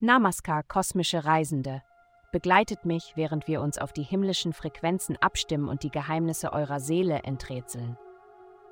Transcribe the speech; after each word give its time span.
Namaskar, 0.00 0.64
kosmische 0.64 1.24
Reisende. 1.24 1.82
Begleitet 2.32 2.84
mich, 2.84 3.12
während 3.14 3.46
wir 3.46 3.60
uns 3.60 3.78
auf 3.78 3.92
die 3.92 4.02
himmlischen 4.02 4.52
Frequenzen 4.52 5.16
abstimmen 5.20 5.68
und 5.68 5.84
die 5.84 5.90
Geheimnisse 5.90 6.52
eurer 6.52 6.80
Seele 6.80 7.20
enträtseln. 7.22 7.96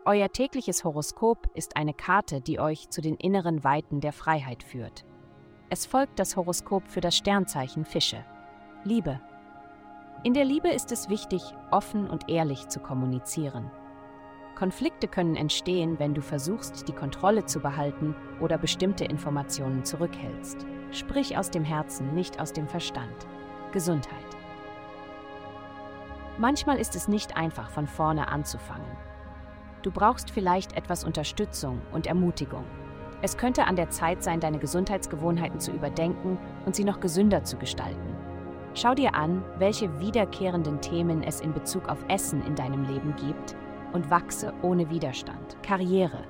Euer 0.04 0.32
tägliches 0.32 0.82
Horoskop 0.82 1.48
ist 1.54 1.76
eine 1.76 1.94
Karte, 1.94 2.40
die 2.40 2.58
euch 2.58 2.88
zu 2.88 3.00
den 3.00 3.16
inneren 3.16 3.62
Weiten 3.62 4.00
der 4.00 4.12
Freiheit 4.12 4.62
führt. 4.62 5.04
Es 5.68 5.86
folgt 5.86 6.18
das 6.18 6.36
Horoskop 6.36 6.88
für 6.88 7.00
das 7.00 7.16
Sternzeichen 7.16 7.84
Fische. 7.84 8.24
Liebe. 8.82 9.20
In 10.24 10.34
der 10.34 10.44
Liebe 10.44 10.70
ist 10.70 10.90
es 10.90 11.08
wichtig, 11.08 11.42
offen 11.70 12.10
und 12.10 12.28
ehrlich 12.28 12.66
zu 12.68 12.80
kommunizieren. 12.80 13.70
Konflikte 14.60 15.08
können 15.08 15.36
entstehen, 15.36 15.98
wenn 15.98 16.12
du 16.12 16.20
versuchst, 16.20 16.86
die 16.86 16.92
Kontrolle 16.92 17.46
zu 17.46 17.60
behalten 17.60 18.14
oder 18.40 18.58
bestimmte 18.58 19.06
Informationen 19.06 19.86
zurückhältst. 19.86 20.66
Sprich 20.90 21.38
aus 21.38 21.50
dem 21.50 21.64
Herzen, 21.64 22.12
nicht 22.12 22.38
aus 22.38 22.52
dem 22.52 22.68
Verstand. 22.68 23.26
Gesundheit. 23.72 24.12
Manchmal 26.36 26.76
ist 26.76 26.94
es 26.94 27.08
nicht 27.08 27.38
einfach, 27.38 27.70
von 27.70 27.86
vorne 27.86 28.28
anzufangen. 28.28 28.98
Du 29.80 29.90
brauchst 29.90 30.30
vielleicht 30.30 30.76
etwas 30.76 31.04
Unterstützung 31.04 31.80
und 31.90 32.06
Ermutigung. 32.06 32.66
Es 33.22 33.38
könnte 33.38 33.64
an 33.64 33.76
der 33.76 33.88
Zeit 33.88 34.22
sein, 34.22 34.40
deine 34.40 34.58
Gesundheitsgewohnheiten 34.58 35.58
zu 35.58 35.70
überdenken 35.70 36.38
und 36.66 36.76
sie 36.76 36.84
noch 36.84 37.00
gesünder 37.00 37.44
zu 37.44 37.56
gestalten. 37.56 38.14
Schau 38.74 38.94
dir 38.94 39.14
an, 39.14 39.42
welche 39.56 40.00
wiederkehrenden 40.00 40.82
Themen 40.82 41.22
es 41.22 41.40
in 41.40 41.54
Bezug 41.54 41.88
auf 41.88 42.04
Essen 42.08 42.44
in 42.44 42.56
deinem 42.56 42.84
Leben 42.84 43.16
gibt 43.16 43.56
und 43.92 44.10
wachse 44.10 44.52
ohne 44.62 44.90
Widerstand. 44.90 45.56
Karriere. 45.62 46.24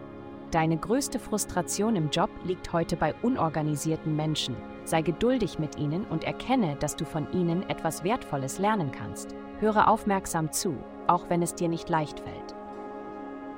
Deine 0.50 0.76
größte 0.76 1.18
Frustration 1.18 1.94
im 1.94 2.10
Job 2.10 2.30
liegt 2.44 2.72
heute 2.72 2.96
bei 2.96 3.14
unorganisierten 3.22 4.16
Menschen. 4.16 4.56
Sei 4.84 5.02
geduldig 5.02 5.58
mit 5.58 5.78
ihnen 5.78 6.04
und 6.06 6.24
erkenne, 6.24 6.76
dass 6.80 6.96
du 6.96 7.04
von 7.04 7.30
ihnen 7.32 7.68
etwas 7.68 8.02
Wertvolles 8.02 8.58
lernen 8.58 8.90
kannst. 8.90 9.36
Höre 9.60 9.88
aufmerksam 9.88 10.50
zu, 10.50 10.76
auch 11.06 11.28
wenn 11.28 11.42
es 11.42 11.54
dir 11.54 11.68
nicht 11.68 11.88
leicht 11.88 12.20
fällt. 12.20 12.54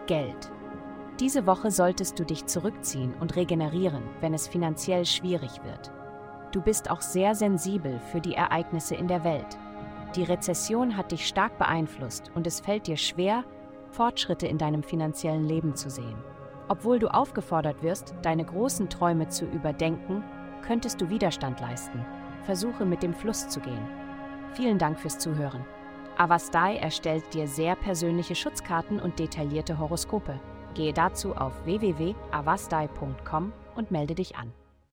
Geld. 0.06 0.52
Diese 1.20 1.46
Woche 1.46 1.70
solltest 1.70 2.18
du 2.18 2.24
dich 2.24 2.46
zurückziehen 2.46 3.14
und 3.20 3.36
regenerieren, 3.36 4.02
wenn 4.20 4.34
es 4.34 4.48
finanziell 4.48 5.06
schwierig 5.06 5.62
wird. 5.64 5.92
Du 6.52 6.60
bist 6.60 6.90
auch 6.90 7.00
sehr 7.00 7.34
sensibel 7.34 8.00
für 8.10 8.20
die 8.20 8.34
Ereignisse 8.34 8.94
in 8.94 9.08
der 9.08 9.24
Welt. 9.24 9.58
Die 10.14 10.24
Rezession 10.24 10.96
hat 10.96 11.12
dich 11.12 11.26
stark 11.26 11.56
beeinflusst 11.58 12.30
und 12.34 12.46
es 12.46 12.60
fällt 12.60 12.86
dir 12.86 12.98
schwer, 12.98 13.44
Fortschritte 13.92 14.46
in 14.46 14.58
deinem 14.58 14.82
finanziellen 14.82 15.44
Leben 15.44 15.76
zu 15.76 15.90
sehen. 15.90 16.16
Obwohl 16.68 16.98
du 16.98 17.08
aufgefordert 17.08 17.82
wirst, 17.82 18.14
deine 18.22 18.44
großen 18.44 18.88
Träume 18.88 19.28
zu 19.28 19.44
überdenken, 19.44 20.24
könntest 20.66 21.00
du 21.00 21.10
Widerstand 21.10 21.60
leisten. 21.60 22.04
Versuche 22.44 22.84
mit 22.84 23.02
dem 23.02 23.14
Fluss 23.14 23.48
zu 23.48 23.60
gehen. 23.60 23.86
Vielen 24.54 24.78
Dank 24.78 24.98
fürs 24.98 25.18
Zuhören. 25.18 25.64
Avastai 26.16 26.76
erstellt 26.76 27.34
dir 27.34 27.46
sehr 27.46 27.74
persönliche 27.76 28.34
Schutzkarten 28.34 29.00
und 29.00 29.18
detaillierte 29.18 29.78
Horoskope. 29.78 30.40
Gehe 30.74 30.92
dazu 30.92 31.34
auf 31.34 31.64
www.avastai.com 31.64 33.52
und 33.74 33.90
melde 33.90 34.14
dich 34.14 34.36
an. 34.36 34.52